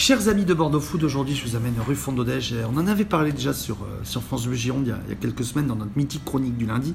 [0.00, 2.54] Chers amis de Bordeaux Food, aujourd'hui je vous amène rue Fondodège.
[2.72, 5.10] On en avait parlé déjà sur, euh, sur France Bleu Gironde il y, a, il
[5.10, 6.94] y, a, quelques semaines dans notre mythique chronique du lundi.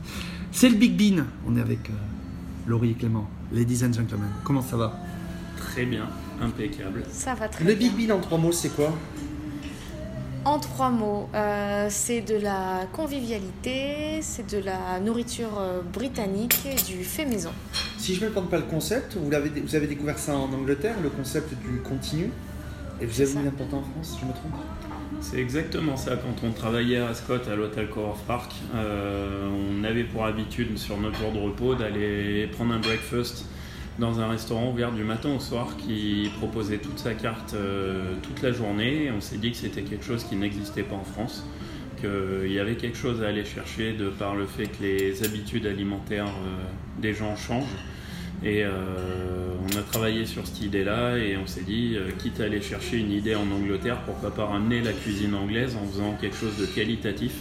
[0.52, 1.24] C'est le Big Bean.
[1.48, 1.94] On est avec euh,
[2.66, 3.30] Laurie et Clément.
[3.54, 4.98] Ladies and gentlemen, comment ça va?
[5.56, 6.10] Très bien,
[6.42, 7.04] impeccable.
[7.12, 7.90] Ça va très le bien.
[7.90, 8.92] Big Bean en trois mots, c'est quoi?
[10.44, 15.62] En trois mots, euh, c'est de la convivialité, c'est de la nourriture
[15.94, 17.52] britannique et du fait maison.
[18.00, 20.52] Si je ne me trompe pas le concept, vous avez, vous avez découvert ça en
[20.52, 22.32] Angleterre, le concept du continu?
[23.02, 24.54] Et vous avez mis l'important en France, je me trompe
[25.20, 26.16] C'est exactement ça.
[26.16, 30.98] Quand on travaillait à Ascot, à l'hôtel Coworth Park, euh, on avait pour habitude, sur
[30.98, 33.46] notre jour de repos, d'aller prendre un breakfast
[34.00, 38.42] dans un restaurant ouvert du matin au soir qui proposait toute sa carte euh, toute
[38.42, 39.06] la journée.
[39.06, 41.46] Et on s'est dit que c'était quelque chose qui n'existait pas en France,
[42.00, 45.66] qu'il y avait quelque chose à aller chercher de par le fait que les habitudes
[45.66, 47.66] alimentaires euh, des gens changent.
[48.44, 48.70] Et euh,
[49.64, 52.98] on a travaillé sur cette idée-là et on s'est dit, euh, quitte à aller chercher
[52.98, 56.66] une idée en Angleterre, pourquoi pas ramener la cuisine anglaise en faisant quelque chose de
[56.66, 57.34] qualitatif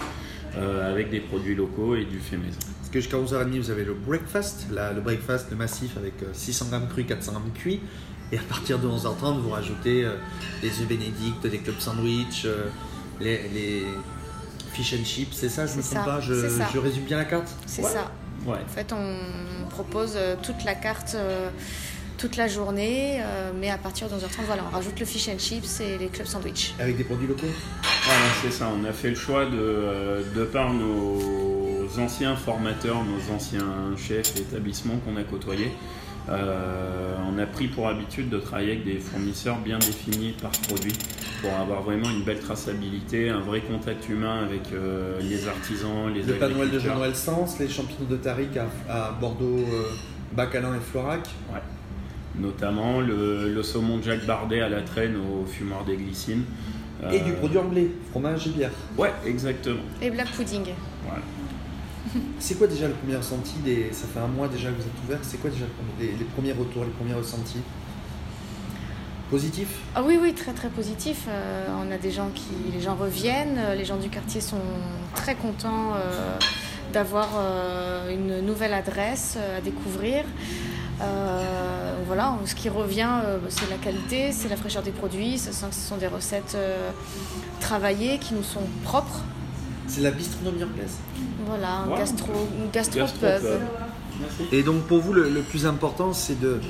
[0.57, 2.59] euh, avec des produits locaux et du fait maison.
[2.79, 6.27] Parce que jusqu'à 11h30, vous avez le breakfast, la- le breakfast, le massif avec euh,
[6.33, 7.81] 600 grammes crus, 400 grammes cuits.
[8.33, 10.15] Et à partir de 11h30, vous rajoutez euh,
[10.63, 12.69] les œufs bénédicts, des clubs sandwich, euh,
[13.21, 13.83] les, les
[14.73, 16.21] fish and chips, c'est ça, je me C'est trompe pas?
[16.21, 17.49] Je, résume bien la carte?
[17.67, 17.91] C'est Ouais.
[17.91, 18.11] ça.
[18.47, 18.59] Ouais.
[18.65, 21.51] En fait, on propose euh, toute la carte euh,
[22.19, 25.39] toute la journée, euh, mais à partir de 11h30, voilà, on rajoute le fish and
[25.39, 26.75] chips et les clubs sandwich.
[26.79, 27.47] Avec des produits locaux?
[28.05, 28.71] Voilà, c'est ça.
[28.75, 34.95] On a fait le choix de, de par nos anciens formateurs, nos anciens chefs d'établissement
[34.99, 35.73] qu'on a côtoyés,
[36.29, 40.95] euh, on a pris pour habitude de travailler avec des fournisseurs bien définis par produit
[41.45, 46.23] pour avoir vraiment une belle traçabilité, un vrai contact humain avec euh, les artisans, les
[46.23, 46.79] Le Noël de.
[46.79, 49.85] Jean-Noël Sens, les champignons de Tariq à, à Bordeaux, euh,
[50.33, 51.29] Bacalin et Florac.
[52.37, 56.45] Notamment le, le saumon de Jacques Bardet à la traîne au fumoir des glycines.
[57.13, 58.71] Et Euh, du produit anglais, fromage et bière.
[58.99, 59.83] Ouais, exactement.
[60.03, 60.65] Et black pudding.
[61.05, 61.23] Voilà.
[62.39, 63.89] C'est quoi déjà le premier ressenti des...
[63.93, 65.65] Ça fait un mois déjà que vous êtes ouvert, c'est quoi déjà
[66.01, 67.59] les premiers retours, les premiers ressentis?
[69.31, 71.25] Positifs Ah oui, oui, très très positif.
[71.29, 74.61] Euh, on a des gens qui, les gens reviennent, euh, les gens du quartier sont
[75.15, 76.39] très contents euh,
[76.93, 80.25] d'avoir euh, une nouvelle adresse à découvrir.
[81.03, 85.39] Euh, voilà, ce qui revient, euh, c'est la qualité, c'est la fraîcheur des produits.
[85.39, 86.91] Ce sont, ce sont des recettes euh,
[87.61, 89.23] travaillées qui nous sont propres.
[89.87, 90.97] C'est la bistronomie anglaise.
[91.47, 91.97] Voilà, un Wow.
[91.99, 92.33] gastro,
[92.73, 93.41] gastro, Gastro-pub.
[93.41, 94.53] pub.
[94.53, 96.61] Et donc pour vous, le, le plus important, c'est de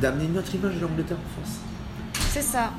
[0.00, 1.56] d'amener notre image de l'Angleterre en France.
[2.36, 2.70] C'est ça.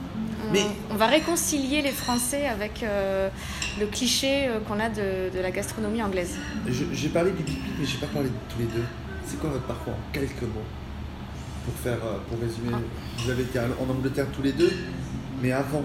[0.47, 3.27] On, Mais- on va réconcilier les Français avec euh,
[3.79, 6.35] le cliché euh, qu'on a de, de la gastronomie anglaise.
[6.93, 8.83] J'ai parlé du pipi, mais j'ai pas parlé de tous les deux.
[9.25, 10.67] C'est quoi votre parcours en quelques mots
[11.65, 12.71] Pour faire, euh, pour résumer,
[13.23, 14.71] vous avez été en Angleterre tous les deux,
[15.41, 15.81] mais avant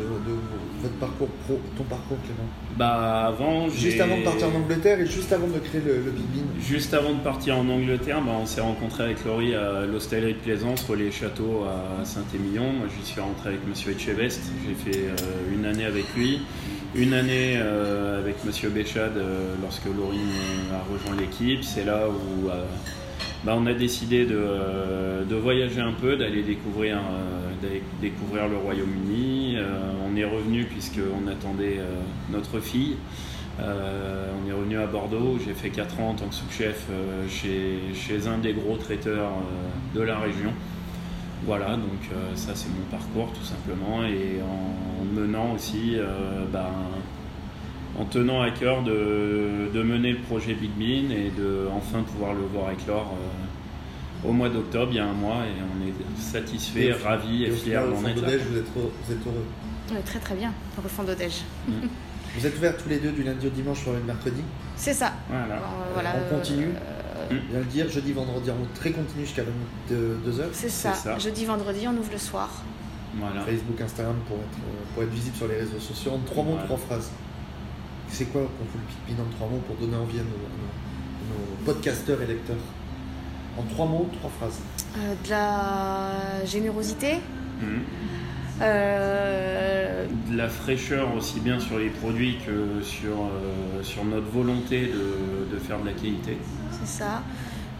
[0.00, 0.36] de, de
[0.82, 2.48] votre parcours pro, ton parcours Clément.
[2.76, 6.10] Bah avant, Juste avant de partir en Angleterre et juste avant de créer le, le
[6.10, 6.60] Big Bean.
[6.60, 10.38] Juste avant de partir en Angleterre, bah, on s'est rencontré avec Laurie à l'hostellerie de
[10.38, 12.72] Plaisance, Relais Château à Saint-Émilion.
[12.72, 14.40] Moi, j'y suis rentré avec Monsieur Etchebest.
[14.66, 16.40] J'ai fait euh, une année avec lui,
[16.94, 20.18] une année euh, avec Monsieur Béchade euh, lorsque Laurie
[20.72, 21.64] a rejoint l'équipe.
[21.64, 22.48] C'est là où
[23.44, 28.58] bah, on a décidé de, euh, de voyager un peu, d'aller découvrir, euh, découvrir le
[28.58, 29.56] Royaume-Uni.
[29.56, 31.80] Euh, on est revenu puisqu'on attendait
[32.30, 32.96] notre fille.
[33.58, 36.86] On est revenu à Bordeaux, j'ai fait 4 ans en tant que sous-chef
[37.28, 39.32] chez, chez un des gros traiteurs
[39.94, 40.50] de la région.
[41.44, 45.96] Voilà, donc ça c'est mon parcours tout simplement et en menant aussi,
[46.50, 46.70] ben,
[48.00, 52.32] en tenant à cœur de, de mener le projet Big Bean et de enfin pouvoir
[52.34, 56.20] le voir éclore euh, au mois d'octobre, il y a un mois, et on est
[56.20, 58.40] satisfait, Et ravi et au fier d'en fond être vous êtes,
[58.76, 60.02] heureux- vous êtes heureux.
[60.04, 61.42] Très très bien, au fond d'Odège.
[62.38, 64.40] Vous êtes ouverts tous les deux du lundi au dimanche, soir et le mercredi.
[64.76, 65.14] C'est ça.
[65.28, 65.54] Voilà.
[65.56, 65.58] Euh,
[65.94, 66.68] voilà, on continue.
[67.32, 70.44] euh, Bien le dire, jeudi, vendredi, en très continu jusqu'à 22h.
[70.52, 70.94] c'est C'est ça.
[70.94, 71.18] ça.
[71.18, 72.48] Jeudi, vendredi, on ouvre le soir.
[73.16, 73.40] Voilà.
[73.40, 76.12] Facebook, Instagram pour être, euh, pour être visible sur les réseaux sociaux.
[76.12, 76.66] En trois mots, Voilà.
[76.66, 77.10] trois phrases.
[78.12, 81.64] C'est quoi pour vous le Bean en trois mots pour donner envie à nos, à
[81.64, 82.56] podcasteurs et lecteurs
[83.58, 84.60] En trois mots, trois phrases.
[84.98, 87.14] Euh, de la générosité.
[87.60, 87.82] Mhm.
[88.62, 94.86] Euh, de la fraîcheur aussi bien sur les produits que sur, euh, sur notre volonté
[94.88, 96.36] de, de faire de la qualité.
[96.72, 97.22] c'est ça.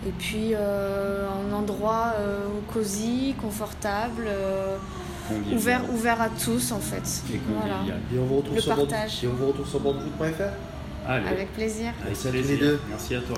[0.06, 2.38] Et puis euh, un endroit euh,
[2.72, 4.76] cosy, confortable, euh.
[5.54, 7.22] Ouvert, ouvert à tous en fait.
[7.34, 7.80] Et Voilà.
[8.14, 9.24] Et on vous retrouve Le sur partage.
[9.24, 9.80] et on vous retrouve sur
[11.06, 11.92] Allez, Avec plaisir.
[12.04, 12.58] Merci à tous les plaisir.
[12.60, 12.80] deux.
[12.90, 13.36] Merci à toi.